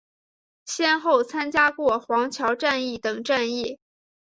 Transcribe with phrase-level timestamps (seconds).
[0.65, 3.77] 先后参加过黄桥战役等战役。